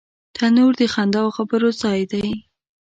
تنور 0.35 0.71
د 0.79 0.81
خندا 0.93 1.19
او 1.25 1.29
خبرو 1.37 1.69
ځای 1.81 2.01
دی 2.11 2.25